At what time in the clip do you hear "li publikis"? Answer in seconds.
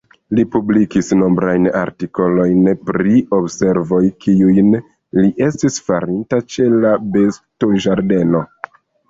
0.37-1.09